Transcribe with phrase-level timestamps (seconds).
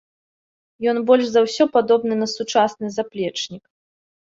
[0.93, 3.63] Ён больш за ўсё падобны на сучасны заплечнік.